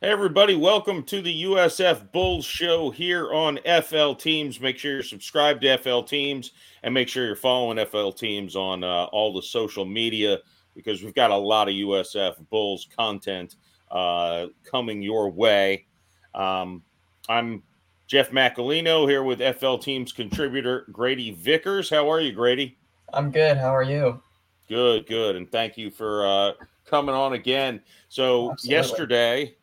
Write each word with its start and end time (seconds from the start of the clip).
Hey, 0.00 0.10
everybody, 0.10 0.54
welcome 0.54 1.02
to 1.06 1.20
the 1.20 1.42
USF 1.42 2.12
Bulls 2.12 2.44
show 2.44 2.88
here 2.88 3.32
on 3.32 3.58
FL 3.82 4.12
Teams. 4.12 4.60
Make 4.60 4.78
sure 4.78 4.92
you're 4.92 5.02
subscribed 5.02 5.62
to 5.62 5.76
FL 5.76 6.02
Teams 6.02 6.52
and 6.84 6.94
make 6.94 7.08
sure 7.08 7.26
you're 7.26 7.34
following 7.34 7.84
FL 7.84 8.10
Teams 8.10 8.54
on 8.54 8.84
uh, 8.84 9.06
all 9.06 9.32
the 9.32 9.42
social 9.42 9.84
media 9.84 10.38
because 10.76 11.02
we've 11.02 11.16
got 11.16 11.32
a 11.32 11.36
lot 11.36 11.66
of 11.66 11.74
USF 11.74 12.48
Bulls 12.48 12.86
content 12.96 13.56
uh, 13.90 14.46
coming 14.62 15.02
your 15.02 15.32
way. 15.32 15.86
Um, 16.32 16.84
I'm 17.28 17.64
Jeff 18.06 18.30
Macolino 18.30 19.08
here 19.08 19.24
with 19.24 19.40
FL 19.58 19.78
Teams 19.78 20.12
contributor 20.12 20.86
Grady 20.92 21.32
Vickers. 21.32 21.90
How 21.90 22.08
are 22.08 22.20
you, 22.20 22.30
Grady? 22.30 22.78
I'm 23.12 23.32
good. 23.32 23.56
How 23.56 23.74
are 23.74 23.82
you? 23.82 24.22
Good, 24.68 25.08
good. 25.08 25.34
And 25.34 25.50
thank 25.50 25.76
you 25.76 25.90
for 25.90 26.24
uh, 26.24 26.52
coming 26.86 27.16
on 27.16 27.32
again. 27.32 27.80
So, 28.08 28.52
Absolutely. 28.52 28.76
yesterday, 28.76 29.54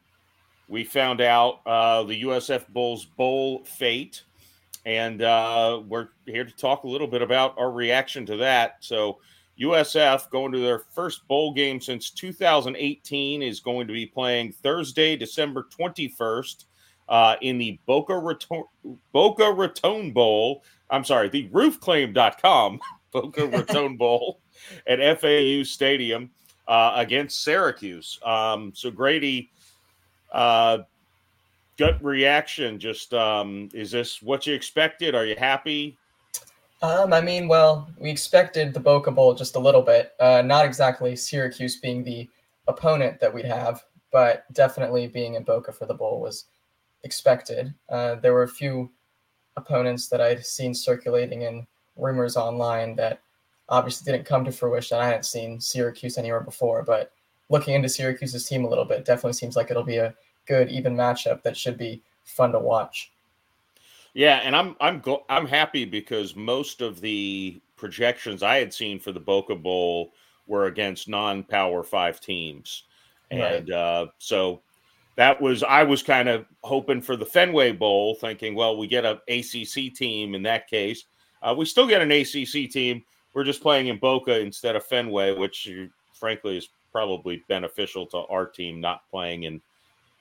we 0.67 0.83
found 0.83 1.21
out 1.21 1.61
uh, 1.65 2.03
the 2.03 2.23
USF 2.23 2.67
Bulls 2.69 3.05
bowl 3.05 3.63
fate, 3.65 4.23
and 4.85 5.21
uh, 5.21 5.81
we're 5.87 6.09
here 6.25 6.45
to 6.45 6.55
talk 6.55 6.83
a 6.83 6.87
little 6.87 7.07
bit 7.07 7.21
about 7.21 7.57
our 7.57 7.71
reaction 7.71 8.25
to 8.27 8.37
that. 8.37 8.77
So, 8.79 9.19
USF 9.59 10.29
going 10.31 10.51
to 10.51 10.59
their 10.59 10.79
first 10.79 11.25
bowl 11.29 11.53
game 11.53 11.79
since 11.79 12.09
2018 12.09 13.41
is 13.41 13.61
going 13.61 13.87
to 13.87 13.93
be 13.93 14.05
playing 14.05 14.51
Thursday, 14.51 15.15
December 15.15 15.65
21st, 15.79 16.65
uh, 17.07 17.35
in 17.41 17.57
the 17.57 17.79
Boca 17.85 18.17
Raton, 18.17 18.63
Boca 19.13 19.51
Raton 19.51 20.11
Bowl. 20.11 20.63
I'm 20.89 21.05
sorry, 21.05 21.29
the 21.29 21.47
roofclaim.com 21.49 22.79
Boca 23.11 23.47
Raton 23.47 23.97
Bowl 23.97 24.41
at 24.87 24.99
FAU 25.21 25.63
Stadium 25.63 26.31
uh, 26.67 26.93
against 26.95 27.43
Syracuse. 27.43 28.19
Um, 28.25 28.73
so, 28.75 28.91
Grady 28.91 29.51
uh, 30.35 30.83
gut 31.77 32.03
reaction. 32.03 32.79
Just 32.79 33.13
um, 33.13 33.69
is 33.73 33.89
this 33.91 34.21
what 34.21 34.45
you 34.45 34.53
expected? 34.53 35.15
Are 35.15 35.25
you 35.25 35.35
happy? 35.35 35.97
Um, 36.81 37.13
I 37.13 37.21
mean, 37.21 37.47
well, 37.47 37.89
we 37.97 38.09
expected 38.09 38.73
the 38.73 38.79
Boca 38.79 39.09
Bowl 39.09 39.33
just 39.33 39.55
a 39.55 39.59
little 39.59 39.81
bit. 39.81 40.11
Uh, 40.19 40.43
not 40.45 40.65
exactly 40.65 41.15
Syracuse 41.15 41.77
being 41.79 42.03
the 42.03 42.29
opponent 42.67 43.19
that 43.19 43.33
we'd 43.33 43.45
have, 43.45 43.83
but 44.11 44.45
definitely 44.53 45.07
being 45.07 45.35
in 45.35 45.43
Boca 45.43 45.71
for 45.71 45.85
the 45.85 45.93
bowl 45.93 46.19
was 46.19 46.45
expected. 47.03 47.73
Uh, 47.89 48.15
there 48.15 48.33
were 48.33 48.43
a 48.43 48.47
few 48.47 48.91
opponents 49.55 50.09
that 50.09 50.21
I'd 50.21 50.45
seen 50.45 50.73
circulating 50.73 51.43
in 51.43 51.65
rumors 51.95 52.35
online 52.35 52.95
that 52.97 53.21
obviously 53.69 54.11
didn't 54.11 54.27
come 54.27 54.43
to 54.45 54.51
fruition. 54.51 54.97
I 54.97 55.05
hadn't 55.07 55.25
seen 55.25 55.61
Syracuse 55.61 56.17
anywhere 56.17 56.41
before, 56.41 56.83
but 56.83 57.11
looking 57.49 57.73
into 57.73 57.89
Syracuse's 57.89 58.47
team 58.47 58.65
a 58.65 58.69
little 58.69 58.85
bit, 58.85 59.05
definitely 59.05 59.33
seems 59.33 59.55
like 59.55 59.71
it'll 59.71 59.83
be 59.83 59.97
a 59.97 60.13
good 60.45 60.69
even 60.69 60.95
matchup 60.95 61.41
that 61.43 61.57
should 61.57 61.77
be 61.77 62.01
fun 62.23 62.51
to 62.51 62.59
watch. 62.59 63.11
Yeah, 64.13 64.37
and 64.43 64.55
I'm 64.55 64.75
I'm 64.79 65.01
I'm 65.29 65.45
happy 65.45 65.85
because 65.85 66.35
most 66.35 66.81
of 66.81 67.01
the 67.01 67.61
projections 67.75 68.43
I 68.43 68.57
had 68.57 68.73
seen 68.73 68.99
for 68.99 69.11
the 69.11 69.19
Boca 69.19 69.55
Bowl 69.55 70.13
were 70.47 70.65
against 70.67 71.09
non-power 71.09 71.83
five 71.83 72.21
teams, 72.21 72.83
and 73.29 73.69
right. 73.69 73.71
uh, 73.71 74.07
so 74.17 74.61
that 75.15 75.41
was 75.41 75.63
I 75.63 75.83
was 75.83 76.01
kind 76.01 76.29
of 76.29 76.45
hoping 76.63 77.01
for 77.01 77.15
the 77.15 77.25
Fenway 77.25 77.73
Bowl, 77.73 78.15
thinking, 78.15 78.55
well, 78.55 78.77
we 78.77 78.87
get 78.87 79.05
a 79.05 79.21
ACC 79.27 79.93
team 79.93 80.33
in 80.33 80.43
that 80.43 80.67
case. 80.67 81.05
Uh, 81.41 81.53
we 81.53 81.65
still 81.65 81.87
get 81.87 82.01
an 82.01 82.11
ACC 82.11 82.71
team. 82.71 83.03
We're 83.33 83.43
just 83.43 83.61
playing 83.61 83.87
in 83.87 83.97
Boca 83.97 84.39
instead 84.39 84.77
of 84.77 84.85
Fenway, 84.85 85.33
which 85.33 85.69
frankly 86.13 86.57
is 86.57 86.69
probably 86.91 87.43
beneficial 87.49 88.05
to 88.07 88.19
our 88.29 88.45
team 88.45 88.79
not 88.79 89.01
playing 89.11 89.43
in 89.43 89.61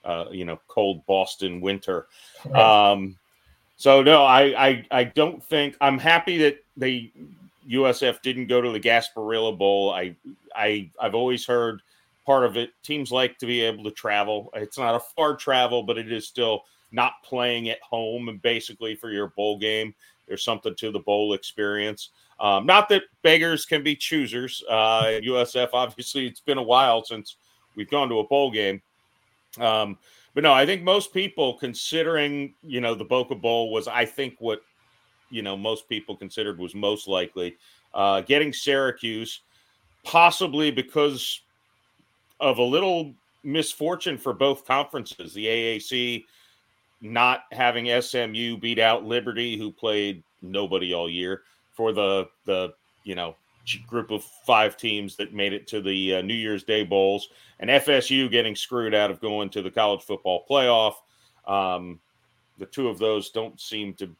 uh, 0.04 0.26
you 0.30 0.44
know, 0.44 0.60
cold 0.68 1.04
Boston 1.06 1.60
winter. 1.60 2.06
Right. 2.46 2.92
Um, 2.92 3.16
so 3.76 4.02
no, 4.02 4.24
I, 4.24 4.68
I 4.68 4.86
I 4.90 5.04
don't 5.04 5.42
think 5.42 5.76
I'm 5.80 5.98
happy 5.98 6.38
that 6.38 6.64
the 6.76 7.10
USF 7.68 8.22
didn't 8.22 8.46
go 8.46 8.60
to 8.60 8.70
the 8.70 8.80
Gasparilla 8.80 9.56
Bowl. 9.56 9.90
I 9.90 10.14
I 10.54 10.90
I've 11.00 11.14
always 11.14 11.46
heard 11.46 11.82
part 12.24 12.44
of 12.44 12.56
it. 12.56 12.70
Teams 12.82 13.10
like 13.10 13.38
to 13.38 13.46
be 13.46 13.60
able 13.62 13.84
to 13.84 13.90
travel. 13.90 14.50
It's 14.54 14.78
not 14.78 14.94
a 14.94 15.00
far 15.00 15.36
travel, 15.36 15.82
but 15.82 15.98
it 15.98 16.10
is 16.10 16.26
still 16.26 16.64
not 16.92 17.14
playing 17.24 17.68
at 17.68 17.80
home 17.82 18.28
and 18.28 18.40
basically 18.40 18.94
for 18.94 19.10
your 19.10 19.28
bowl 19.28 19.58
game. 19.58 19.94
There's 20.26 20.44
something 20.44 20.74
to 20.76 20.90
the 20.90 21.00
bowl 21.00 21.34
experience. 21.34 22.10
Um, 22.40 22.66
not 22.66 22.88
that 22.88 23.02
beggars 23.22 23.66
can 23.66 23.82
be 23.82 23.94
choosers. 23.94 24.62
Uh, 24.68 25.20
USF, 25.22 25.68
obviously, 25.72 26.26
it's 26.26 26.40
been 26.40 26.58
a 26.58 26.62
while 26.62 27.04
since 27.04 27.36
we've 27.76 27.90
gone 27.90 28.08
to 28.08 28.20
a 28.20 28.26
bowl 28.26 28.50
game. 28.50 28.80
Um, 29.58 29.98
but 30.34 30.42
no, 30.42 30.52
I 30.52 30.66
think 30.66 30.82
most 30.82 31.14
people 31.14 31.54
considering, 31.54 32.54
you 32.62 32.80
know, 32.80 32.94
the 32.94 33.04
Boca 33.04 33.34
Bowl 33.34 33.70
was, 33.70 33.86
I 33.86 34.04
think, 34.04 34.34
what, 34.38 34.62
you 35.30 35.42
know, 35.42 35.56
most 35.56 35.88
people 35.88 36.16
considered 36.16 36.58
was 36.58 36.74
most 36.74 37.06
likely. 37.06 37.56
Uh, 37.92 38.20
getting 38.22 38.52
Syracuse, 38.52 39.40
possibly 40.02 40.70
because 40.70 41.40
of 42.40 42.58
a 42.58 42.62
little 42.62 43.14
misfortune 43.44 44.18
for 44.18 44.32
both 44.32 44.66
conferences. 44.66 45.32
The 45.32 45.46
AAC 45.46 46.24
not 47.00 47.44
having 47.52 48.00
SMU 48.00 48.56
beat 48.56 48.78
out 48.78 49.04
Liberty, 49.04 49.56
who 49.56 49.70
played 49.70 50.22
nobody 50.42 50.94
all 50.94 51.08
year, 51.08 51.42
for 51.74 51.92
the 51.92 52.28
the 52.46 52.74
you 53.04 53.14
know 53.14 53.36
group 53.86 54.10
of 54.10 54.24
five 54.24 54.76
teams 54.76 55.16
that 55.16 55.32
made 55.32 55.52
it 55.52 55.66
to 55.68 55.80
the 55.80 56.16
uh, 56.16 56.22
New 56.22 56.34
Year's 56.34 56.64
Day 56.64 56.84
bowls, 56.84 57.28
and 57.60 57.70
FSU 57.70 58.30
getting 58.30 58.56
screwed 58.56 58.94
out 58.94 59.10
of 59.10 59.20
going 59.20 59.50
to 59.50 59.62
the 59.62 59.70
college 59.70 60.02
football 60.02 60.44
playoff. 60.48 60.94
Um, 61.46 62.00
the 62.58 62.66
two 62.66 62.88
of 62.88 62.98
those 62.98 63.30
don't 63.30 63.60
seem 63.60 63.94
to 63.94 64.14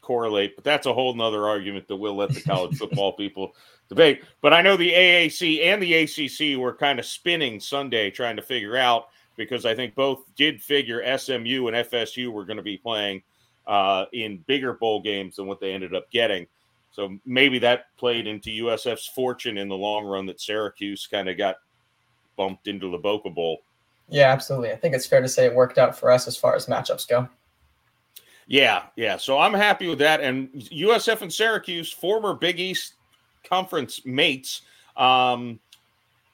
correlate, 0.00 0.54
but 0.56 0.64
that's 0.64 0.86
a 0.86 0.92
whole 0.92 1.14
nother 1.14 1.46
argument 1.46 1.86
that 1.88 1.96
we'll 1.96 2.16
let 2.16 2.30
the 2.30 2.40
college 2.40 2.76
football 2.78 3.12
people 3.12 3.54
debate. 3.88 4.22
But 4.40 4.52
I 4.52 4.62
know 4.62 4.76
the 4.76 4.92
AAC 4.92 5.64
and 5.64 5.82
the 5.82 5.94
ACC 5.94 6.58
were 6.58 6.74
kind 6.74 6.98
of 6.98 7.06
spinning 7.06 7.60
Sunday 7.60 8.10
trying 8.10 8.36
to 8.36 8.42
figure 8.42 8.76
out 8.76 9.08
because 9.36 9.64
I 9.64 9.74
think 9.74 9.94
both 9.94 10.24
did 10.36 10.62
figure 10.62 11.02
SMU 11.18 11.68
and 11.68 11.76
FSU 11.76 12.32
were 12.32 12.44
going 12.44 12.56
to 12.56 12.62
be 12.62 12.76
playing 12.76 13.22
uh, 13.66 14.06
in 14.12 14.42
bigger 14.46 14.72
bowl 14.72 15.00
games 15.00 15.36
than 15.36 15.46
what 15.46 15.60
they 15.60 15.72
ended 15.72 15.94
up 15.94 16.10
getting. 16.10 16.46
So 16.90 17.18
maybe 17.24 17.58
that 17.60 17.96
played 17.96 18.26
into 18.26 18.50
USF's 18.64 19.06
fortune 19.06 19.58
in 19.58 19.68
the 19.68 19.76
long 19.76 20.04
run 20.04 20.26
that 20.26 20.40
Syracuse 20.40 21.06
kind 21.06 21.28
of 21.28 21.38
got 21.38 21.56
bumped 22.36 22.68
into 22.68 22.90
the 22.90 22.98
Boca 22.98 23.30
Bowl. 23.30 23.58
Yeah, 24.08 24.32
absolutely. 24.32 24.72
I 24.72 24.76
think 24.76 24.94
it's 24.94 25.06
fair 25.06 25.20
to 25.20 25.28
say 25.28 25.44
it 25.46 25.54
worked 25.54 25.78
out 25.78 25.96
for 25.96 26.10
us 26.10 26.26
as 26.26 26.36
far 26.36 26.54
as 26.56 26.66
matchups 26.66 27.06
go. 27.06 27.28
Yeah, 28.46 28.84
yeah. 28.96 29.18
So 29.18 29.38
I'm 29.38 29.52
happy 29.52 29.88
with 29.88 29.98
that. 29.98 30.22
And 30.22 30.50
USF 30.54 31.20
and 31.20 31.32
Syracuse, 31.32 31.92
former 31.92 32.32
Big 32.32 32.58
East 32.58 32.94
conference 33.44 34.04
mates, 34.06 34.62
um, 34.96 35.60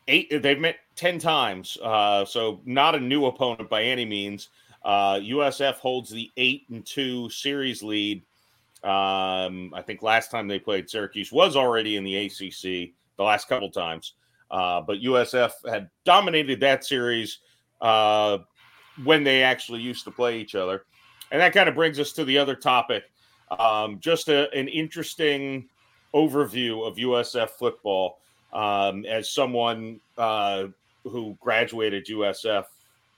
eight 0.06 0.42
they've 0.42 0.60
met 0.60 0.76
ten 0.94 1.18
times. 1.18 1.76
Uh, 1.82 2.24
so 2.24 2.60
not 2.64 2.94
a 2.94 3.00
new 3.00 3.26
opponent 3.26 3.68
by 3.68 3.82
any 3.82 4.04
means. 4.04 4.50
Uh, 4.84 5.14
USF 5.14 5.74
holds 5.74 6.10
the 6.10 6.30
eight 6.36 6.66
and 6.70 6.86
two 6.86 7.28
series 7.30 7.82
lead 7.82 8.22
um, 8.84 9.72
I 9.74 9.82
think 9.82 10.02
last 10.02 10.30
time 10.30 10.46
they 10.46 10.58
played 10.58 10.90
Syracuse 10.90 11.32
was 11.32 11.56
already 11.56 11.96
in 11.96 12.04
the 12.04 12.26
ACC 12.26 12.92
the 13.16 13.22
last 13.22 13.48
couple 13.48 13.70
times, 13.70 14.14
uh, 14.50 14.82
but 14.82 14.98
USF 14.98 15.52
had 15.68 15.88
dominated 16.04 16.60
that 16.60 16.84
series 16.84 17.38
uh, 17.80 18.38
when 19.04 19.24
they 19.24 19.42
actually 19.42 19.80
used 19.80 20.04
to 20.04 20.10
play 20.10 20.38
each 20.38 20.54
other. 20.54 20.84
And 21.32 21.40
that 21.40 21.54
kind 21.54 21.68
of 21.68 21.74
brings 21.74 21.98
us 21.98 22.12
to 22.12 22.24
the 22.24 22.36
other 22.36 22.54
topic. 22.54 23.04
Um, 23.58 23.98
just 24.00 24.28
a, 24.28 24.50
an 24.52 24.68
interesting 24.68 25.68
overview 26.14 26.86
of 26.86 26.96
USF 26.96 27.50
football 27.50 28.18
um, 28.52 29.04
as 29.06 29.30
someone 29.30 30.00
uh, 30.18 30.66
who 31.04 31.36
graduated 31.40 32.06
USF 32.06 32.66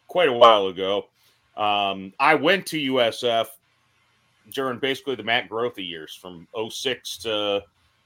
quite 0.07 0.29
a 0.29 0.33
while 0.33 0.69
ago. 0.69 1.09
Um, 1.57 2.13
I 2.21 2.35
went 2.35 2.67
to 2.67 2.93
USF 2.93 3.47
during 4.53 4.79
basically 4.79 5.15
the 5.15 5.23
Matt 5.23 5.49
Grothe 5.49 5.79
years 5.79 6.15
from 6.15 6.47
06 6.71 7.19
to 7.19 7.63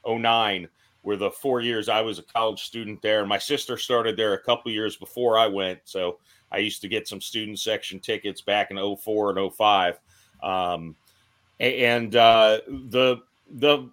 09 0.06 0.68
were 1.02 1.16
the 1.16 1.30
four 1.30 1.60
years 1.60 1.88
I 1.88 2.02
was 2.02 2.18
a 2.18 2.22
college 2.22 2.62
student 2.62 3.00
there. 3.02 3.24
My 3.24 3.38
sister 3.38 3.76
started 3.76 4.16
there 4.16 4.34
a 4.34 4.42
couple 4.42 4.70
years 4.70 4.96
before 4.96 5.38
I 5.38 5.46
went. 5.46 5.80
So 5.84 6.18
I 6.52 6.58
used 6.58 6.82
to 6.82 6.88
get 6.88 7.08
some 7.08 7.20
student 7.20 7.58
section 7.58 8.00
tickets 8.00 8.40
back 8.40 8.70
in 8.70 8.96
04 8.96 9.38
and 9.38 9.52
05. 9.52 10.00
Um, 10.42 10.96
and 11.58 12.14
uh, 12.16 12.60
the, 12.66 13.18
the, 13.50 13.88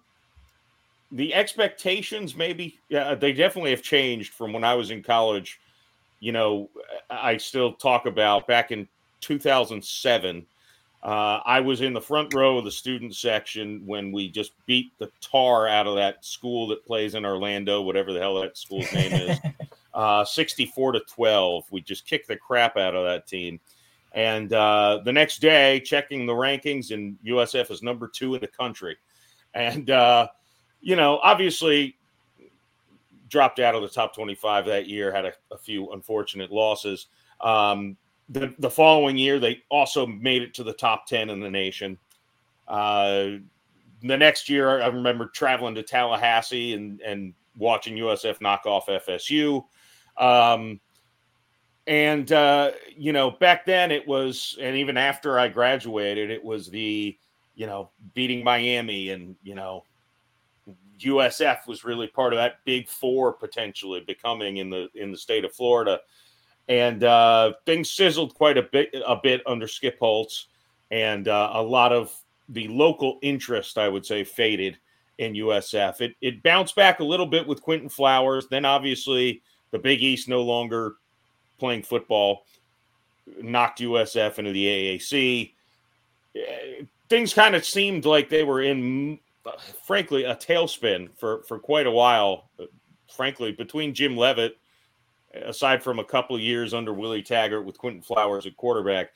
the 1.12 1.34
expectations 1.34 2.36
maybe 2.36 2.78
they 2.90 3.32
definitely 3.32 3.70
have 3.70 3.82
changed 3.82 4.34
from 4.34 4.52
when 4.52 4.64
I 4.64 4.74
was 4.74 4.90
in 4.90 5.02
college. 5.02 5.58
You 6.20 6.32
know, 6.32 6.68
I 7.08 7.36
still 7.36 7.72
talk 7.72 8.06
about 8.06 8.46
back 8.46 8.70
in 8.72 8.88
2007 9.20 10.46
uh, 11.02 11.40
I 11.44 11.60
was 11.60 11.80
in 11.80 11.92
the 11.92 12.00
front 12.00 12.34
row 12.34 12.58
of 12.58 12.64
the 12.64 12.70
student 12.70 13.14
section 13.14 13.82
when 13.86 14.10
we 14.10 14.28
just 14.28 14.52
beat 14.66 14.92
the 14.98 15.10
tar 15.20 15.68
out 15.68 15.86
of 15.86 15.94
that 15.96 16.24
school 16.24 16.66
that 16.68 16.84
plays 16.84 17.14
in 17.14 17.24
Orlando, 17.24 17.82
whatever 17.82 18.12
the 18.12 18.18
hell 18.18 18.40
that 18.40 18.58
school's 18.58 18.92
name 18.92 19.12
is. 19.12 19.38
uh, 19.94 20.24
64 20.24 20.92
to 20.92 21.00
12. 21.00 21.64
We 21.70 21.82
just 21.82 22.06
kicked 22.06 22.28
the 22.28 22.36
crap 22.36 22.76
out 22.76 22.96
of 22.96 23.04
that 23.04 23.26
team. 23.28 23.60
And 24.12 24.52
uh, 24.52 25.00
the 25.04 25.12
next 25.12 25.40
day, 25.40 25.80
checking 25.80 26.26
the 26.26 26.32
rankings, 26.32 26.90
and 26.90 27.16
USF 27.24 27.70
is 27.70 27.82
number 27.82 28.08
two 28.08 28.34
in 28.34 28.40
the 28.40 28.48
country. 28.48 28.96
And, 29.54 29.90
uh, 29.90 30.28
you 30.80 30.96
know, 30.96 31.18
obviously 31.22 31.96
dropped 33.28 33.60
out 33.60 33.74
of 33.74 33.82
the 33.82 33.88
top 33.88 34.14
25 34.14 34.66
that 34.66 34.88
year, 34.88 35.12
had 35.12 35.26
a, 35.26 35.32
a 35.52 35.58
few 35.58 35.92
unfortunate 35.92 36.50
losses. 36.50 37.06
Um, 37.40 37.96
the, 38.28 38.54
the 38.58 38.70
following 38.70 39.16
year, 39.16 39.38
they 39.38 39.62
also 39.70 40.06
made 40.06 40.42
it 40.42 40.54
to 40.54 40.62
the 40.62 40.72
top 40.72 41.06
10 41.06 41.30
in 41.30 41.40
the 41.40 41.50
nation. 41.50 41.98
Uh, 42.66 43.38
the 44.02 44.16
next 44.16 44.48
year, 44.48 44.82
I 44.82 44.86
remember 44.86 45.26
traveling 45.26 45.74
to 45.76 45.82
Tallahassee 45.82 46.74
and, 46.74 47.00
and 47.00 47.34
watching 47.56 47.96
USF 47.96 48.40
knock 48.40 48.66
off 48.66 48.86
FSU. 48.86 49.64
Um, 50.16 50.80
and, 51.86 52.30
uh, 52.32 52.72
you 52.96 53.12
know, 53.12 53.30
back 53.30 53.64
then 53.64 53.90
it 53.90 54.06
was, 54.06 54.58
and 54.60 54.76
even 54.76 54.96
after 54.96 55.38
I 55.38 55.48
graduated, 55.48 56.30
it 56.30 56.44
was 56.44 56.68
the, 56.68 57.16
you 57.54 57.66
know, 57.66 57.90
beating 58.14 58.44
Miami 58.44 59.10
and, 59.10 59.36
you 59.42 59.54
know, 59.54 59.84
USF 61.00 61.66
was 61.66 61.84
really 61.84 62.08
part 62.08 62.32
of 62.32 62.38
that 62.38 62.64
big 62.64 62.88
four 62.88 63.32
potentially 63.32 64.00
becoming 64.06 64.58
in 64.58 64.70
the 64.70 64.88
in 64.94 65.12
the 65.12 65.18
state 65.18 65.44
of 65.44 65.52
Florida. 65.52 66.00
And 66.68 67.02
uh, 67.02 67.54
things 67.64 67.90
sizzled 67.90 68.34
quite 68.34 68.58
a 68.58 68.62
bit 68.62 68.94
a 69.06 69.16
bit 69.22 69.42
under 69.46 69.66
Skip 69.66 69.98
Holtz, 69.98 70.48
and 70.90 71.26
uh, 71.26 71.50
a 71.54 71.62
lot 71.62 71.92
of 71.92 72.14
the 72.50 72.68
local 72.68 73.18
interest, 73.22 73.78
I 73.78 73.88
would 73.88 74.04
say, 74.04 74.24
faded 74.24 74.78
in 75.18 75.34
USF. 75.34 76.00
It 76.00 76.14
it 76.20 76.42
bounced 76.42 76.76
back 76.76 77.00
a 77.00 77.04
little 77.04 77.26
bit 77.26 77.46
with 77.46 77.62
Quinton 77.62 77.88
Flowers. 77.88 78.48
Then 78.48 78.64
obviously 78.64 79.42
the 79.70 79.78
Big 79.78 80.02
East 80.02 80.28
no 80.28 80.42
longer 80.42 80.96
playing 81.58 81.82
football 81.82 82.44
knocked 83.42 83.80
USF 83.80 84.38
into 84.38 84.52
the 84.52 84.66
AAC. 84.66 85.52
Eh, 86.36 86.84
things 87.08 87.34
kind 87.34 87.54
of 87.54 87.64
seemed 87.64 88.04
like 88.04 88.28
they 88.28 88.44
were 88.44 88.62
in, 88.62 89.18
frankly, 89.84 90.24
a 90.24 90.34
tailspin 90.34 91.08
for 91.16 91.42
for 91.42 91.58
quite 91.58 91.86
a 91.86 91.90
while. 91.90 92.48
Frankly, 93.10 93.52
between 93.52 93.94
Jim 93.94 94.16
Leavitt, 94.16 94.58
aside 95.34 95.82
from 95.82 95.98
a 95.98 96.04
couple 96.04 96.36
of 96.36 96.42
years 96.42 96.74
under 96.74 96.92
Willie 96.92 97.22
Taggart 97.22 97.64
with 97.64 97.78
Quinton 97.78 98.02
Flowers 98.02 98.46
at 98.46 98.56
quarterback, 98.56 99.10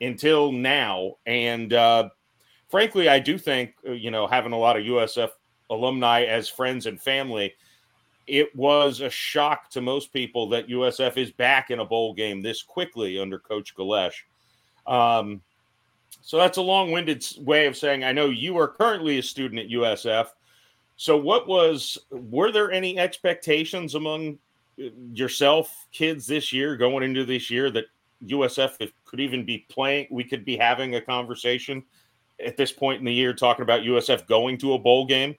until 0.00 0.52
now, 0.52 1.16
and 1.26 1.72
uh, 1.72 2.08
frankly, 2.68 3.08
I 3.08 3.18
do 3.18 3.38
think 3.38 3.74
uh, 3.86 3.92
you 3.92 4.10
know 4.10 4.26
having 4.26 4.52
a 4.52 4.58
lot 4.58 4.76
of 4.76 4.84
USF 4.84 5.30
alumni 5.70 6.24
as 6.24 6.48
friends 6.48 6.86
and 6.86 7.00
family 7.00 7.54
it 8.28 8.54
was 8.54 9.00
a 9.00 9.10
shock 9.10 9.70
to 9.70 9.80
most 9.80 10.12
people 10.12 10.48
that 10.50 10.68
USF 10.68 11.16
is 11.16 11.32
back 11.32 11.70
in 11.70 11.80
a 11.80 11.84
bowl 11.84 12.12
game 12.12 12.42
this 12.42 12.62
quickly 12.62 13.18
under 13.18 13.38
Coach 13.38 13.74
Golesh. 13.74 14.14
Um, 14.86 15.40
so 16.20 16.36
that's 16.36 16.58
a 16.58 16.62
long 16.62 16.92
winded 16.92 17.24
way 17.38 17.66
of 17.66 17.76
saying 17.76 18.04
I 18.04 18.12
know 18.12 18.26
you 18.26 18.58
are 18.58 18.68
currently 18.68 19.18
a 19.18 19.22
student 19.22 19.60
at 19.60 19.68
USF. 19.68 20.28
So, 20.96 21.16
what 21.16 21.46
was, 21.46 21.96
were 22.10 22.50
there 22.52 22.72
any 22.72 22.98
expectations 22.98 23.94
among 23.94 24.38
yourself, 25.12 25.88
kids 25.92 26.26
this 26.26 26.52
year, 26.52 26.76
going 26.76 27.02
into 27.02 27.24
this 27.24 27.50
year, 27.50 27.70
that 27.70 27.86
USF 28.26 28.90
could 29.04 29.20
even 29.20 29.44
be 29.44 29.66
playing? 29.68 30.08
We 30.10 30.24
could 30.24 30.44
be 30.44 30.56
having 30.56 30.94
a 30.94 31.00
conversation 31.00 31.84
at 32.44 32.56
this 32.56 32.72
point 32.72 33.00
in 33.00 33.04
the 33.04 33.12
year 33.12 33.32
talking 33.32 33.62
about 33.62 33.82
USF 33.82 34.26
going 34.26 34.58
to 34.58 34.74
a 34.74 34.78
bowl 34.78 35.06
game? 35.06 35.36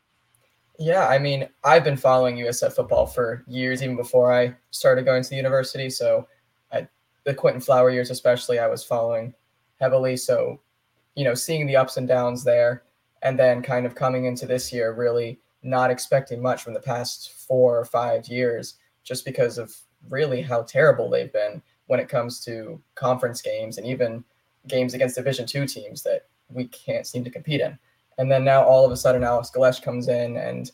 Yeah, 0.78 1.08
I 1.08 1.20
mean, 1.20 1.48
I've 1.64 1.84
been 1.84 1.98
following 1.98 2.38
USF 2.38 2.74
football 2.74 3.06
for 3.06 3.44
years, 3.48 3.84
even 3.84 3.98
before 3.98 4.34
I 4.34 4.56
started 4.72 5.06
going 5.06 5.24
to 5.24 5.30
the 5.30 5.36
university. 5.36 5.90
So, 5.90 6.28
I, 6.72 6.88
the 7.26 7.34
Quinton 7.34 7.62
Flower 7.62 7.90
years, 7.90 8.12
especially, 8.12 8.60
I 8.60 8.68
was 8.68 8.84
following 8.84 9.34
heavily. 9.82 10.16
So, 10.16 10.62
you 11.16 11.26
know, 11.26 11.34
seeing 11.34 11.68
the 11.68 11.76
ups 11.76 11.98
and 11.98 12.08
downs 12.08 12.46
there, 12.46 12.84
and 13.24 13.38
then 13.38 13.62
kind 13.62 13.86
of 13.86 13.96
coming 13.96 14.26
into 14.26 14.46
this 14.46 14.72
year, 14.72 14.94
really 14.94 15.40
not 15.64 15.92
expecting 15.92 16.42
much 16.42 16.64
from 16.64 16.74
the 16.74 16.80
past 16.80 17.34
four 17.34 17.78
or 17.78 17.84
five 17.84 18.28
years, 18.28 18.76
just 19.04 19.26
because 19.26 19.58
of 19.58 19.76
really 20.10 20.42
how 20.42 20.64
terrible 20.64 21.10
they've 21.10 21.34
been 21.34 21.62
when 21.88 22.00
it 22.00 22.10
comes 22.10 22.44
to 22.46 22.82
conference 22.96 23.42
games 23.42 23.78
and 23.78 23.88
even 23.88 24.24
games 24.68 24.94
against 24.94 25.16
Division 25.16 25.46
two 25.46 25.66
teams 25.66 26.04
that 26.04 26.28
we 26.50 26.66
can't 26.68 27.08
seem 27.08 27.24
to 27.24 27.30
compete 27.30 27.62
in. 27.62 27.78
And 28.18 28.32
then 28.32 28.44
now 28.44 28.64
all 28.64 28.86
of 28.86 28.92
a 28.92 28.98
sudden 28.98 29.24
Alex 29.24 29.52
Golesh 29.54 29.82
comes 29.82 30.08
in 30.08 30.38
and 30.38 30.72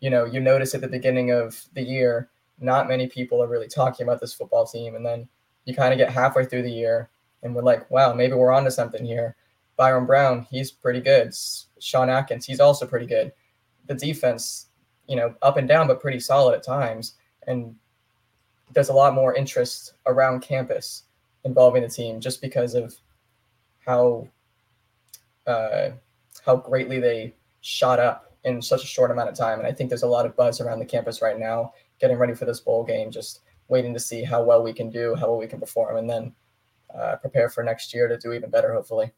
you 0.00 0.10
know, 0.10 0.26
you 0.26 0.38
notice 0.38 0.74
at 0.74 0.82
the 0.82 0.88
beginning 0.88 1.30
of 1.30 1.64
the 1.72 1.82
year, 1.82 2.28
not 2.60 2.88
many 2.88 3.06
people 3.06 3.42
are 3.42 3.48
really 3.48 3.68
talking 3.68 4.06
about 4.06 4.20
this 4.20 4.34
football 4.34 4.66
team. 4.66 4.96
And 4.96 5.06
then 5.06 5.26
you 5.64 5.74
kind 5.74 5.94
of 5.94 5.98
get 5.98 6.12
halfway 6.12 6.44
through 6.44 6.62
the 6.62 6.70
year 6.70 7.08
and 7.42 7.54
we're 7.54 7.62
like, 7.62 7.90
wow, 7.90 8.12
maybe 8.12 8.34
we're 8.34 8.52
onto 8.52 8.70
something 8.70 9.02
here. 9.02 9.34
Byrum 9.78 10.06
Brown, 10.06 10.46
he's 10.50 10.70
pretty 10.70 11.00
good. 11.00 11.34
Sean 11.80 12.10
Atkins, 12.10 12.44
he's 12.44 12.60
also 12.60 12.86
pretty 12.86 13.06
good. 13.06 13.32
The 13.86 13.94
defense, 13.94 14.66
you 15.08 15.16
know, 15.16 15.34
up 15.40 15.56
and 15.56 15.66
down, 15.66 15.88
but 15.88 16.00
pretty 16.00 16.20
solid 16.20 16.54
at 16.54 16.62
times. 16.62 17.14
And 17.46 17.74
there's 18.72 18.88
a 18.88 18.94
lot 18.94 19.14
more 19.14 19.34
interest 19.34 19.94
around 20.06 20.40
campus 20.40 21.04
involving 21.44 21.82
the 21.82 21.88
team 21.88 22.20
just 22.20 22.40
because 22.40 22.74
of 22.74 22.94
how 23.84 24.28
uh, 25.46 25.90
how 26.44 26.56
greatly 26.56 26.98
they 26.98 27.34
shot 27.60 28.00
up 28.00 28.32
in 28.44 28.60
such 28.60 28.82
a 28.82 28.86
short 28.86 29.10
amount 29.10 29.28
of 29.28 29.36
time. 29.36 29.58
And 29.58 29.66
I 29.66 29.72
think 29.72 29.88
there's 29.88 30.02
a 30.02 30.08
lot 30.08 30.26
of 30.26 30.36
buzz 30.36 30.60
around 30.60 30.78
the 30.78 30.84
campus 30.84 31.22
right 31.22 31.38
now, 31.38 31.72
getting 32.00 32.18
ready 32.18 32.34
for 32.34 32.44
this 32.44 32.60
bowl 32.60 32.84
game, 32.84 33.10
just 33.10 33.40
waiting 33.68 33.94
to 33.94 34.00
see 34.00 34.22
how 34.22 34.42
well 34.42 34.62
we 34.62 34.72
can 34.72 34.90
do, 34.90 35.14
how 35.14 35.28
well 35.28 35.38
we 35.38 35.46
can 35.46 35.60
perform, 35.60 35.96
and 35.96 36.08
then 36.08 36.32
uh, 36.94 37.16
prepare 37.16 37.48
for 37.48 37.62
next 37.62 37.94
year 37.94 38.08
to 38.08 38.18
do 38.18 38.32
even 38.32 38.50
better, 38.50 38.72
hopefully. 38.72 39.12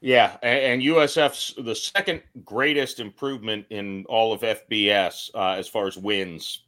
Yeah, 0.00 0.36
and, 0.42 0.82
USF's 0.82 1.54
the 1.56 1.76
second 1.76 2.22
greatest 2.44 2.98
improvement 2.98 3.66
in 3.70 4.04
all 4.08 4.32
of 4.32 4.40
FBS 4.40 5.30
uh, 5.32 5.52
as 5.52 5.68
far 5.68 5.86
as 5.86 5.96
wins 5.96 6.64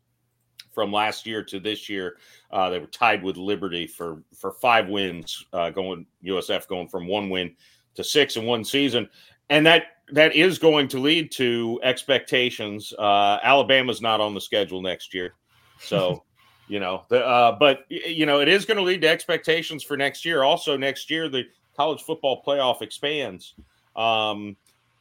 from 0.75 0.93
last 0.93 1.27
year 1.27 1.43
to 1.45 1.61
this 1.61 1.89
year. 1.89 2.19
Uh, 2.51 2.71
they 2.71 2.79
were 2.79 2.87
tied 2.87 3.23
with 3.23 3.37
Liberty 3.37 3.87
for 3.87 4.23
for 4.35 4.53
five 4.53 4.89
wins, 4.89 5.45
uh, 5.53 5.71
going 5.71 6.07
USF 6.25 6.69
going 6.69 6.89
from 6.89 7.07
one 7.07 7.31
win 7.31 7.55
to 7.95 8.05
six 8.05 8.37
in 8.37 8.45
one 8.45 8.65
season, 8.65 9.09
and 9.51 9.67
that 9.67 9.85
that 10.13 10.35
is 10.35 10.59
going 10.59 10.89
to 10.89 10.99
lead 10.99 11.31
to 11.33 11.81
expectations. 11.83 12.93
Uh, 12.99 13.39
Alabama's 13.43 14.03
not 14.03 14.21
on 14.21 14.35
the 14.35 14.41
schedule 14.41 14.83
next 14.83 15.15
year, 15.15 15.35
so 15.79 16.25
you 16.69 16.81
know 16.81 17.05
the 17.09 17.25
uh, 17.25 17.57
but 17.59 17.85
you 17.89 18.27
know 18.27 18.41
it 18.41 18.49
is 18.49 18.65
going 18.65 18.77
to 18.77 18.83
lead 18.83 19.01
to 19.03 19.09
expectations 19.09 19.83
for 19.83 19.97
next 19.97 20.25
year. 20.25 20.43
Also, 20.43 20.77
next 20.77 21.11
year 21.11 21.29
the 21.29 21.45
college 21.77 22.03
football 22.03 22.43
playoff 22.47 22.83
expands. 22.83 23.55
Um, 23.97 24.57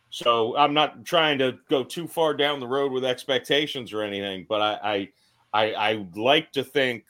so 0.09 0.55
I'm 0.55 0.75
not 0.75 1.05
trying 1.05 1.39
to 1.39 1.57
go 1.69 1.83
too 1.83 2.07
far 2.07 2.35
down 2.35 2.59
the 2.59 2.67
road 2.67 2.91
with 2.91 3.03
expectations 3.03 3.93
or 3.93 4.03
anything, 4.03 4.45
but 4.47 4.61
I 4.61 4.79
I 4.83 5.09
I, 5.53 5.73
I 5.73 6.07
like 6.15 6.51
to 6.53 6.63
think 6.63 7.05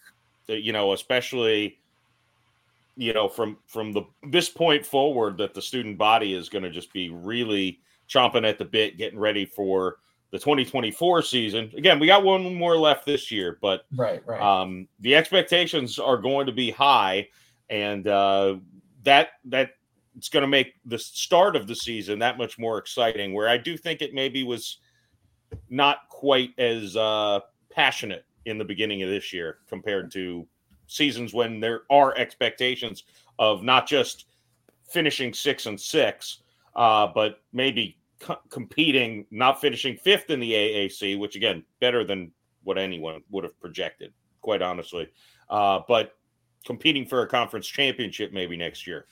that 0.48 0.62
you 0.62 0.74
know 0.74 0.94
especially 0.94 1.80
you 2.96 3.14
know 3.14 3.28
from 3.28 3.58
from 3.66 3.92
the 3.92 4.04
this 4.30 4.50
point 4.50 4.86
forward 4.86 5.38
that 5.38 5.54
the 5.54 5.62
student 5.62 5.98
body 5.98 6.34
is 6.34 6.50
going 6.50 6.64
to 6.64 6.70
just 6.70 6.92
be 6.94 7.10
really 7.10 7.80
chomping 8.10 8.48
at 8.48 8.58
the 8.58 8.66
bit 8.66 8.98
getting 8.98 9.20
ready 9.20 9.46
for 9.46 9.98
the 10.32 10.40
2024 10.40 11.22
season. 11.22 11.72
Again 11.78 12.00
we 12.00 12.08
got 12.08 12.24
one 12.24 12.54
more 12.54 12.78
left 12.78 13.06
this 13.06 13.32
year 13.32 13.58
but 13.62 13.86
right 13.96 14.22
right. 14.26 14.42
um 14.42 14.88
the 15.00 15.16
expectations 15.16 16.00
are 16.00 16.18
going 16.18 16.46
to 16.46 16.52
be 16.52 16.72
high 16.72 17.28
and 17.70 18.08
uh 18.08 18.56
that 19.04 19.30
that 19.46 19.72
it's 20.16 20.30
going 20.30 20.42
to 20.42 20.48
make 20.48 20.76
the 20.86 21.00
start 21.00 21.56
of 21.56 21.66
the 21.66 21.76
season 21.76 22.20
that 22.20 22.38
much 22.38 22.60
more 22.60 22.78
exciting 22.78 23.34
where 23.34 23.48
i 23.48 23.58
do 23.58 23.78
think 23.78 24.02
it 24.02 24.14
maybe 24.14 24.44
was 24.44 24.78
not 25.70 26.08
quite 26.10 26.52
as 26.58 26.96
uh 26.96 27.40
passionate 27.72 28.26
in 28.46 28.58
the 28.58 28.66
beginning 28.66 29.04
of 29.04 29.10
this 29.10 29.34
year 29.34 29.60
compared 29.68 30.12
to 30.12 30.48
seasons 30.88 31.34
when 31.34 31.60
there 31.60 31.82
are 31.90 32.16
expectations 32.18 33.04
of 33.40 33.64
not 33.64 33.88
just 33.88 34.26
finishing 34.90 35.34
six 35.34 35.66
and 35.66 35.80
six, 35.80 36.44
uh, 36.76 37.08
but 37.14 37.42
maybe 37.52 37.98
co- 38.20 38.40
competing, 38.50 39.26
not 39.32 39.62
finishing 39.62 39.98
fifth 39.98 40.30
in 40.30 40.40
the 40.40 40.52
AAC, 40.52 41.18
which 41.18 41.36
again, 41.36 41.64
better 41.80 42.04
than 42.04 42.32
what 42.64 42.78
anyone 42.78 43.22
would 43.30 43.44
have 43.44 43.60
projected, 43.60 44.14
quite 44.42 44.62
honestly. 44.62 45.08
Uh, 45.50 45.80
but 45.88 46.16
competing 46.66 47.06
for 47.06 47.22
a 47.22 47.28
conference 47.28 47.68
championship 47.68 48.32
maybe 48.32 48.56
next 48.56 48.88
year. 48.88 49.06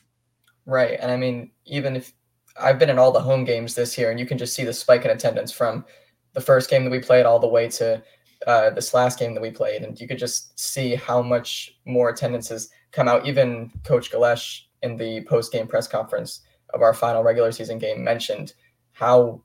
Right. 0.65 0.97
And 0.99 1.11
I 1.11 1.17
mean, 1.17 1.51
even 1.65 1.95
if 1.95 2.13
I've 2.59 2.79
been 2.79 2.89
in 2.89 2.99
all 2.99 3.11
the 3.11 3.19
home 3.19 3.43
games 3.43 3.75
this 3.75 3.97
year, 3.97 4.11
and 4.11 4.19
you 4.19 4.25
can 4.25 4.37
just 4.37 4.53
see 4.53 4.63
the 4.63 4.73
spike 4.73 5.05
in 5.05 5.11
attendance 5.11 5.51
from 5.51 5.85
the 6.33 6.41
first 6.41 6.69
game 6.69 6.83
that 6.83 6.91
we 6.91 6.99
played 6.99 7.25
all 7.25 7.39
the 7.39 7.47
way 7.47 7.67
to 7.67 8.01
uh, 8.47 8.71
this 8.71 8.93
last 8.93 9.19
game 9.19 9.33
that 9.33 9.41
we 9.41 9.51
played, 9.51 9.83
and 9.83 9.99
you 9.99 10.07
could 10.07 10.17
just 10.17 10.57
see 10.59 10.95
how 10.95 11.21
much 11.21 11.77
more 11.85 12.09
attendance 12.09 12.49
has 12.49 12.69
come 12.91 13.07
out. 13.07 13.27
Even 13.27 13.71
Coach 13.83 14.11
Golesh 14.11 14.61
in 14.81 14.97
the 14.97 15.21
post 15.21 15.51
game 15.51 15.67
press 15.67 15.87
conference 15.87 16.41
of 16.73 16.81
our 16.81 16.93
final 16.93 17.23
regular 17.23 17.51
season 17.51 17.77
game 17.77 18.03
mentioned 18.03 18.53
how 18.93 19.41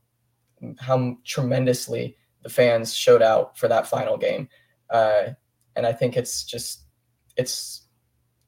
how 0.78 1.16
tremendously 1.24 2.16
the 2.42 2.48
fans 2.48 2.94
showed 2.94 3.22
out 3.22 3.58
for 3.58 3.68
that 3.68 3.86
final 3.86 4.16
game. 4.16 4.48
Uh, 4.90 5.30
and 5.74 5.86
I 5.86 5.92
think 5.92 6.16
it's 6.16 6.44
just 6.44 6.84
it's 7.36 7.82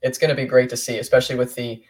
it's 0.02 0.18
going 0.18 0.30
to 0.30 0.34
be 0.34 0.46
great 0.46 0.70
to 0.70 0.76
see, 0.76 0.98
especially 0.98 1.36
with 1.36 1.54
the 1.54 1.82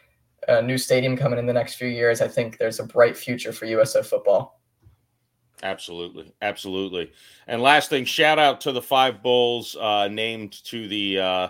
uh, 0.48 0.60
new 0.60 0.78
stadium 0.78 1.16
coming 1.16 1.38
in 1.38 1.46
the 1.46 1.52
next 1.52 1.74
few 1.74 1.88
years. 1.88 2.20
I 2.20 2.28
think 2.28 2.58
there's 2.58 2.80
a 2.80 2.86
bright 2.86 3.16
future 3.16 3.52
for 3.52 3.66
USF 3.66 4.06
football. 4.06 4.57
Absolutely, 5.62 6.32
absolutely. 6.42 7.10
And 7.46 7.60
last 7.60 7.90
thing, 7.90 8.04
shout 8.04 8.38
out 8.38 8.60
to 8.62 8.72
the 8.72 8.82
five 8.82 9.22
Bulls 9.22 9.76
uh, 9.76 10.08
named 10.08 10.52
to 10.64 10.86
the 10.88 11.18
uh, 11.18 11.48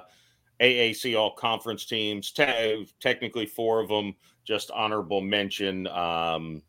AAC 0.60 1.18
All 1.18 1.32
Conference 1.32 1.84
teams. 1.84 2.30
Te- 2.30 2.88
technically, 3.00 3.46
four 3.46 3.80
of 3.80 3.88
them. 3.88 4.14
Just 4.44 4.70
honorable 4.70 5.20
mention: 5.20 5.86
um, 5.88 6.62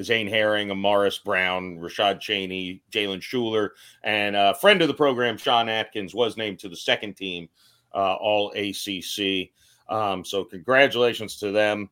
Zane 0.00 0.26
Herring, 0.26 0.68
Amaris 0.68 1.22
Brown, 1.22 1.78
Rashad 1.78 2.20
Cheney, 2.20 2.82
Jhalyn 2.90 3.20
Shuler, 3.20 3.70
and 4.02 4.34
a 4.34 4.54
friend 4.54 4.82
of 4.82 4.88
the 4.88 4.94
program, 4.94 5.36
Sean 5.36 5.68
Atkins, 5.68 6.14
was 6.14 6.36
named 6.36 6.58
to 6.60 6.68
the 6.68 6.76
second 6.76 7.14
team, 7.14 7.48
uh, 7.94 8.14
All 8.14 8.52
ACC. 8.56 9.50
Um, 9.88 10.24
so 10.24 10.44
congratulations 10.44 11.36
to 11.38 11.52
them. 11.52 11.90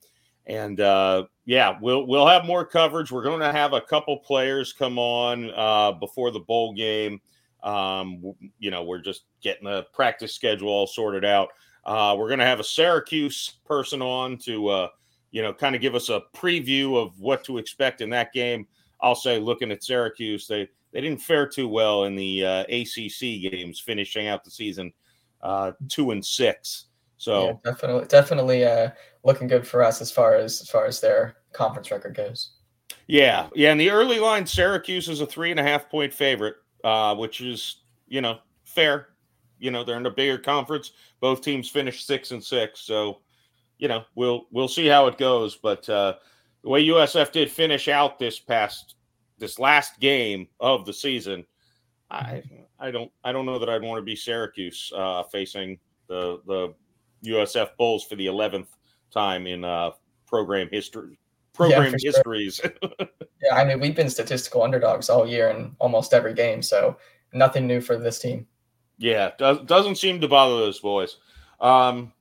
And 0.51 0.81
uh, 0.81 1.27
yeah, 1.45 1.79
we'll 1.81 2.09
we'll 2.09 2.27
have 2.27 2.45
more 2.45 2.65
coverage. 2.65 3.13
We're 3.13 3.23
going 3.23 3.39
to 3.39 3.53
have 3.53 3.73
a 3.73 3.81
couple 3.81 4.17
players 4.19 4.73
come 4.73 4.99
on 4.99 5.49
uh, 5.55 5.93
before 5.93 6.33
the 6.33 6.41
bowl 6.41 6.75
game. 6.75 7.21
Um, 7.63 8.35
you 8.59 8.73
know, 8.73 8.83
we're 8.83 9.01
just 9.01 9.27
getting 9.43 9.67
the 9.67 9.87
practice 9.93 10.35
schedule 10.35 10.69
all 10.69 10.89
sorted 10.89 11.25
out. 11.25 11.51
Uh, 11.85 12.17
we're 12.19 12.27
going 12.27 12.41
to 12.41 12.47
have 12.47 12.59
a 12.59 12.65
Syracuse 12.65 13.59
person 13.65 14.03
on 14.03 14.39
to, 14.39 14.69
uh, 14.69 14.89
you 15.31 15.41
know, 15.41 15.55
kind 15.55 15.77
of 15.77 15.81
give 15.81 15.95
us 15.95 16.09
a 16.09 16.23
preview 16.35 17.01
of 17.01 17.19
what 17.21 17.45
to 17.45 17.59
expect 17.59 18.01
in 18.01 18.11
that 18.11 18.33
game. 18.33 18.67
I'll 19.01 19.15
say, 19.15 19.39
looking 19.39 19.71
at 19.71 19.85
Syracuse, 19.85 20.49
they 20.49 20.69
they 20.93 21.01
didn't 21.01 21.21
fare 21.23 21.47
too 21.47 21.69
well 21.69 22.05
in 22.05 22.17
the 22.17 22.45
uh, 22.45 22.65
ACC 22.69 23.53
games, 23.53 23.79
finishing 23.79 24.27
out 24.27 24.43
the 24.43 24.51
season 24.51 24.93
uh, 25.43 25.73
two 25.89 26.11
and 26.11 26.27
six. 26.27 26.87
So 27.21 27.45
yeah, 27.45 27.53
definitely, 27.71 28.07
definitely 28.07 28.65
uh, 28.65 28.89
looking 29.25 29.47
good 29.47 29.67
for 29.67 29.83
us 29.83 30.01
as 30.01 30.11
far 30.11 30.37
as 30.37 30.63
as 30.63 30.71
far 30.71 30.87
as 30.87 31.03
their 31.03 31.37
conference 31.53 31.91
record 31.91 32.15
goes. 32.15 32.53
Yeah, 33.09 33.51
yeah. 33.55 33.73
In 33.73 33.77
the 33.77 33.91
early 33.91 34.19
line, 34.19 34.47
Syracuse 34.47 35.07
is 35.07 35.21
a 35.21 35.27
three 35.27 35.51
and 35.51 35.61
a 35.61 35.63
half 35.63 35.91
point 35.91 36.15
favorite, 36.15 36.57
uh, 36.83 37.15
which 37.15 37.43
is 37.43 37.83
you 38.09 38.23
know 38.23 38.39
fair. 38.65 39.09
You 39.59 39.71
know 39.71 39.85
they're 39.85 39.99
in 39.99 40.07
a 40.07 40.11
bigger 40.11 40.39
conference. 40.39 40.93
Both 41.21 41.43
teams 41.43 41.69
finished 41.69 42.07
six 42.07 42.31
and 42.31 42.43
six, 42.43 42.81
so 42.81 43.21
you 43.77 43.87
know 43.87 44.03
we'll 44.15 44.47
we'll 44.51 44.67
see 44.67 44.87
how 44.87 45.07
it 45.07 45.19
goes. 45.19 45.57
But 45.57 45.87
uh, 45.91 46.15
the 46.63 46.71
way 46.71 46.87
USF 46.87 47.33
did 47.33 47.51
finish 47.51 47.89
out 47.89 48.19
this 48.19 48.39
past 48.39 48.95
this 49.37 49.59
last 49.59 50.01
game 50.01 50.49
of 50.59 50.87
the 50.87 50.93
season, 50.95 51.45
I 52.11 52.43
I 52.79 52.91
don't 52.91 53.13
I 53.23 53.31
don't 53.31 53.45
know 53.45 53.59
that 53.59 53.69
I'd 53.69 53.83
want 53.83 53.99
to 53.99 54.03
be 54.07 54.17
Syracuse 54.17 54.91
uh, 54.97 55.25
facing 55.25 55.79
the 56.09 56.41
the 56.47 56.73
USF 57.25 57.77
Bulls 57.77 58.05
for 58.05 58.17
the 58.17 58.27
eleventh 58.27 58.77
time 59.11 59.47
in 59.47 59.65
uh, 59.65 59.91
program 60.27 60.69
history. 60.71 61.19
Program 61.53 61.95
yeah, 61.99 62.13
histories. 62.13 62.57
Sure. 62.57 62.73
yeah, 63.43 63.55
I 63.55 63.65
mean 63.65 63.81
we've 63.81 63.97
been 63.97 64.11
statistical 64.11 64.63
underdogs 64.63 65.11
all 65.11 65.27
year 65.27 65.49
in 65.51 65.75
almost 65.79 66.15
every 66.15 66.35
game, 66.35 66.63
so 66.63 66.97
nothing 67.33 67.67
new 67.67 67.81
for 67.81 67.99
this 67.99 68.19
team. 68.19 68.47
Yeah, 68.99 69.31
does, 69.39 69.61
doesn't 69.63 69.97
seem 69.97 70.21
to 70.21 70.29
bother 70.29 70.59
those 70.59 70.79
boys. 70.79 71.17
Um, 71.61 72.13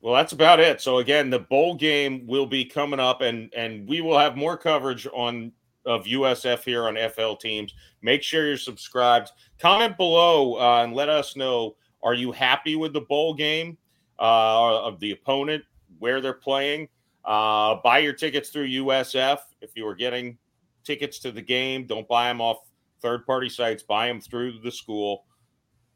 well, 0.00 0.14
that's 0.14 0.32
about 0.32 0.60
it. 0.60 0.82
So 0.82 0.98
again, 0.98 1.30
the 1.30 1.38
bowl 1.38 1.74
game 1.74 2.26
will 2.26 2.44
be 2.44 2.64
coming 2.64 3.00
up, 3.00 3.22
and 3.22 3.52
and 3.56 3.88
we 3.88 4.02
will 4.02 4.18
have 4.18 4.36
more 4.36 4.56
coverage 4.56 5.06
on 5.14 5.52
of 5.86 6.04
USF 6.04 6.62
here 6.62 6.86
on 6.86 6.96
FL 7.10 7.34
teams. 7.34 7.74
Make 8.02 8.22
sure 8.22 8.46
you're 8.46 8.56
subscribed. 8.56 9.30
Comment 9.58 9.96
below 9.96 10.58
uh, 10.58 10.84
and 10.84 10.92
let 10.92 11.08
us 11.08 11.36
know: 11.36 11.76
Are 12.04 12.14
you 12.14 12.30
happy 12.30 12.76
with 12.76 12.92
the 12.92 13.00
bowl 13.00 13.34
game? 13.34 13.78
uh, 14.18 14.84
of 14.84 15.00
the 15.00 15.12
opponent, 15.12 15.64
where 15.98 16.20
they're 16.20 16.32
playing. 16.32 16.88
Uh, 17.24 17.76
buy 17.82 17.98
your 17.98 18.12
tickets 18.12 18.50
through 18.50 18.68
USF. 18.68 19.38
If 19.60 19.70
you 19.74 19.86
are 19.86 19.94
getting 19.94 20.38
tickets 20.84 21.18
to 21.20 21.32
the 21.32 21.42
game, 21.42 21.86
don't 21.86 22.06
buy 22.06 22.28
them 22.28 22.40
off 22.40 22.58
third 23.00 23.26
party 23.26 23.48
sites, 23.48 23.82
buy 23.82 24.06
them 24.06 24.20
through 24.20 24.60
the 24.60 24.70
school. 24.70 25.24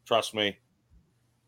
Trust 0.05 0.33
me, 0.33 0.57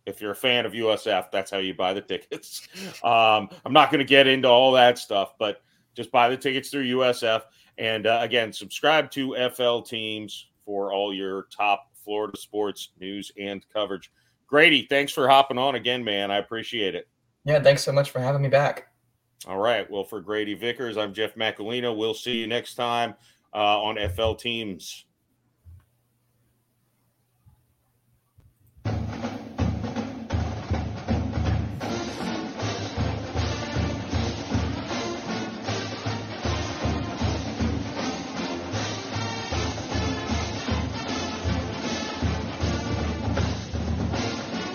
if 0.06 0.22
you're 0.22 0.32
a 0.32 0.36
fan 0.36 0.66
of 0.66 0.74
USF, 0.74 1.32
that's 1.32 1.50
how 1.50 1.58
you 1.58 1.74
buy 1.74 1.94
the 1.94 2.02
tickets. 2.02 2.68
Um, 3.04 3.50
I'm 3.66 3.74
not 3.74 3.90
going 3.90 4.00
to 4.00 4.06
get 4.06 4.28
into 4.28 4.48
all 4.48 4.72
that 4.74 5.00
stuff, 5.00 5.34
but 5.40 5.64
just 5.96 6.12
buy 6.12 6.30
the 6.30 6.38
tickets 6.38 6.70
through 6.70 6.86
USF. 6.86 7.42
And 7.80 8.06
uh, 8.06 8.20
again, 8.22 8.54
subscribe 8.54 9.10
to 9.12 9.50
FL 9.50 9.80
Teams 9.80 10.50
for 10.66 10.94
all 10.94 11.14
your 11.14 11.48
top 11.56 11.90
Florida 11.96 12.38
sports 12.38 12.90
news 13.00 13.32
and 13.40 13.66
coverage. 13.74 14.12
Grady, 14.52 14.86
thanks 14.90 15.14
for 15.14 15.30
hopping 15.30 15.58
on 15.58 15.76
again, 15.76 16.04
man. 16.04 16.30
I 16.30 16.38
appreciate 16.38 16.94
it. 16.94 17.08
Yeah, 17.46 17.64
thanks 17.64 17.84
so 17.84 17.94
much 17.94 18.12
for 18.12 18.20
having 18.20 18.42
me 18.42 18.50
back. 18.50 18.90
All 19.48 19.58
right. 19.58 19.90
Well, 19.90 20.04
for 20.04 20.20
Grady 20.20 20.56
Vickers, 20.56 20.98
I'm 20.98 21.14
Jeff 21.14 21.36
Macolino. 21.36 21.96
We'll 21.96 22.14
see 22.14 22.34
you 22.34 22.48
next 22.48 22.76
time 22.76 23.16
uh, 23.56 23.82
on 23.82 23.98
FL 24.10 24.34
Teams. 24.34 25.06